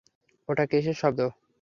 [0.49, 1.19] ওটা কীসের শব্দ?